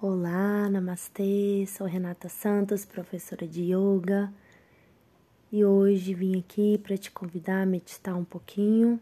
[0.00, 1.66] Olá, namastê.
[1.66, 4.32] Sou Renata Santos, professora de yoga,
[5.50, 9.00] e hoje vim aqui para te convidar a meditar um pouquinho,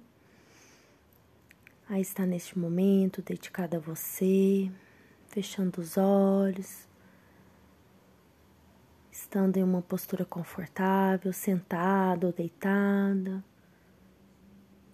[1.86, 4.72] a estar neste momento dedicado a você,
[5.28, 6.88] fechando os olhos,
[9.12, 13.44] estando em uma postura confortável, sentada ou deitada.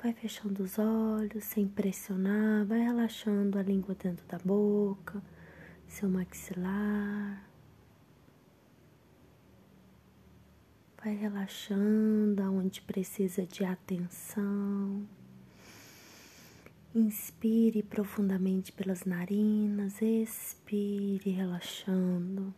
[0.02, 5.22] Vai fechando os olhos sem pressionar, vai relaxando a língua dentro da boca,
[5.92, 7.46] seu maxilar.
[10.96, 15.06] Vai relaxando aonde precisa de atenção.
[16.94, 22.54] Inspire profundamente pelas narinas, expire relaxando.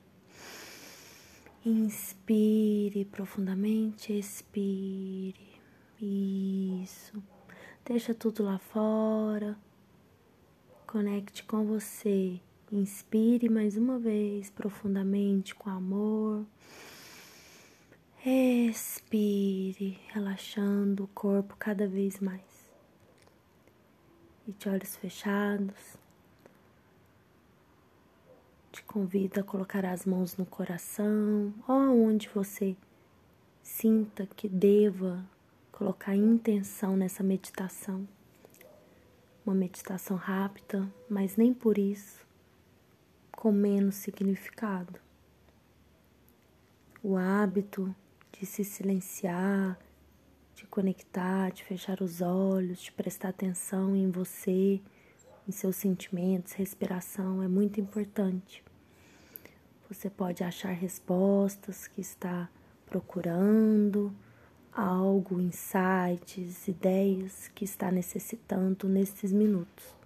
[1.66, 5.35] Inspire profundamente, expire.
[6.01, 7.21] Isso.
[7.85, 9.59] Deixa tudo lá fora.
[10.87, 12.41] Conecte com você.
[12.77, 16.45] Inspire mais uma vez profundamente com amor.
[18.26, 22.43] Expire, relaxando o corpo cada vez mais.
[24.45, 25.96] E de olhos fechados,
[28.73, 32.77] te convido a colocar as mãos no coração ou aonde você
[33.62, 35.24] sinta que deva
[35.71, 38.04] colocar intenção nessa meditação.
[39.46, 42.24] Uma meditação rápida, mas nem por isso
[43.45, 44.98] com menos significado.
[47.02, 47.95] O hábito
[48.32, 49.78] de se silenciar,
[50.54, 54.80] de conectar, de fechar os olhos, de prestar atenção em você,
[55.46, 58.65] em seus sentimentos, respiração é muito importante.
[59.90, 62.48] Você pode achar respostas que está
[62.87, 64.10] procurando,
[64.72, 70.03] algo, insights, ideias que está necessitando nesses minutos.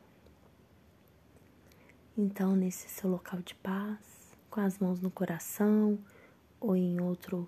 [2.21, 5.97] Então, nesse seu local de paz, com as mãos no coração
[6.59, 7.47] ou em outro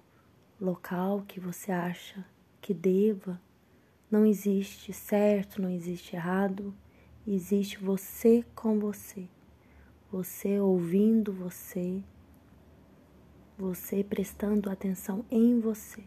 [0.60, 2.24] local que você acha
[2.60, 3.40] que deva,
[4.08, 6.72] não existe certo, não existe errado,
[7.26, 9.28] existe você com você,
[10.08, 12.00] você ouvindo você,
[13.58, 16.04] você prestando atenção em você.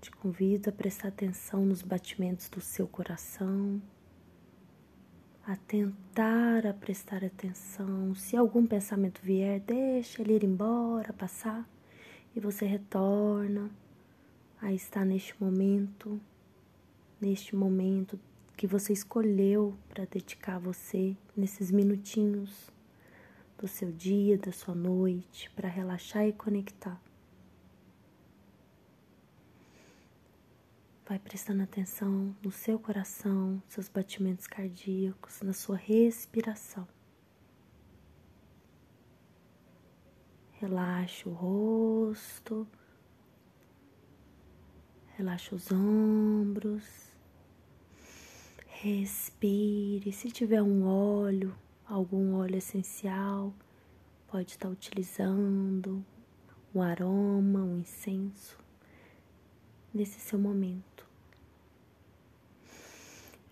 [0.00, 3.82] Te convido a prestar atenção nos batimentos do seu coração,
[5.46, 8.14] a tentar a prestar atenção.
[8.14, 11.68] Se algum pensamento vier, deixa ele ir embora, passar,
[12.34, 13.70] e você retorna
[14.60, 16.18] a estar neste momento,
[17.20, 18.18] neste momento
[18.56, 22.70] que você escolheu para dedicar a você nesses minutinhos
[23.58, 27.00] do seu dia, da sua noite, para relaxar e conectar.
[31.06, 36.88] Vai prestando atenção no seu coração, seus batimentos cardíacos, na sua respiração.
[40.52, 42.66] Relaxa o rosto,
[45.14, 47.12] relaxa os ombros,
[48.66, 50.10] respire.
[50.10, 51.54] Se tiver um óleo,
[51.86, 53.52] algum óleo essencial,
[54.26, 56.02] pode estar utilizando
[56.74, 58.63] um aroma, um incenso
[59.94, 61.06] nesse seu momento.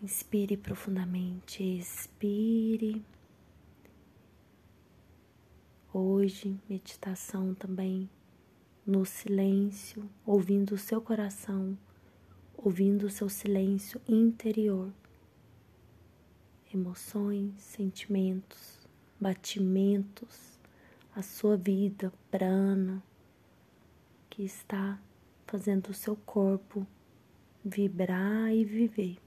[0.03, 3.05] Inspire profundamente, expire.
[5.95, 8.11] Hoje, meditação também
[8.85, 11.79] no silêncio, ouvindo o seu coração,
[12.57, 14.93] ouvindo o seu silêncio interior.
[16.75, 18.89] Emoções, sentimentos,
[19.21, 20.59] batimentos,
[21.15, 23.01] a sua vida prana
[24.29, 24.99] que está
[25.53, 26.87] fazendo o seu corpo
[27.63, 29.19] vibrar e viver.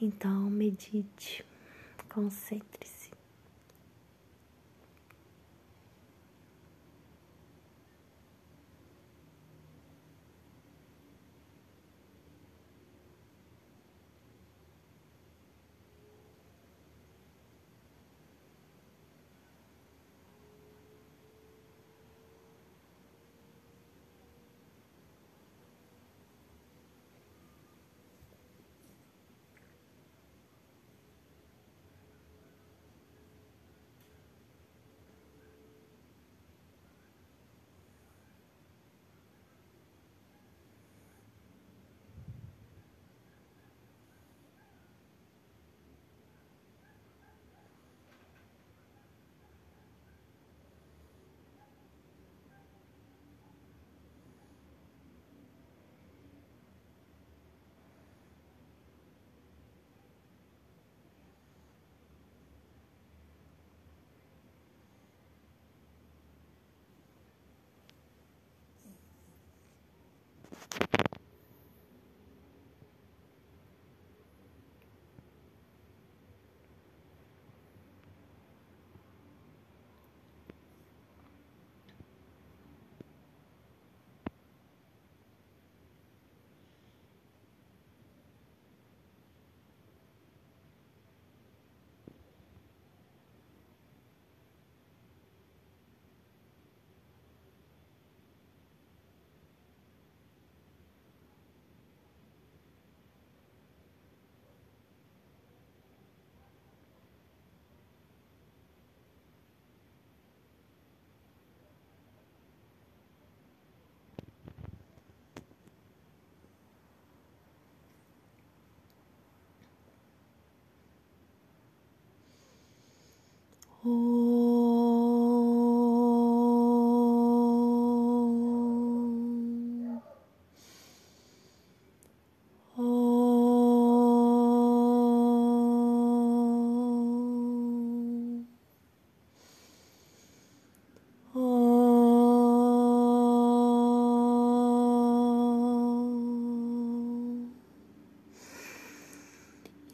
[0.00, 1.46] Então, medite,
[2.08, 3.07] concentre-se.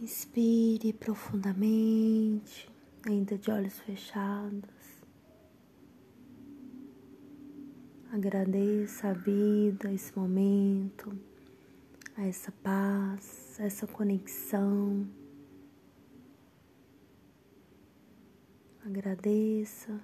[0.00, 2.69] Inspire profundamente,
[3.06, 5.04] ainda de olhos fechados.
[8.12, 11.18] Agradeça a vida, esse momento,
[12.16, 15.06] a essa paz, a essa conexão.
[18.86, 20.00] Agradeça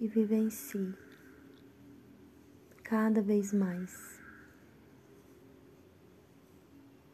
[0.00, 0.94] e vivencie
[2.82, 4.20] cada vez mais.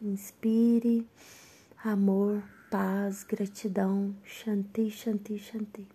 [0.01, 1.09] Inspire
[1.83, 5.89] amor, paz, gratidão, Shanti, Shanti, Shanti.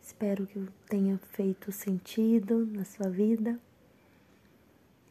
[0.00, 3.58] Espero que tenha feito sentido na sua vida.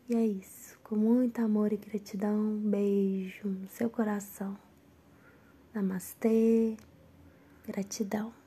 [0.10, 0.78] E é isso.
[0.84, 4.58] Com muito amor e gratidão, beijo no seu coração.
[5.74, 6.76] Namastê,
[7.66, 8.41] gratidão.